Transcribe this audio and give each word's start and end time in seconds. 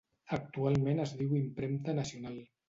Actualment 0.37 1.01
es 1.03 1.13
diu 1.19 1.35
Impremta 1.41 1.97
Nacional. 2.01 2.43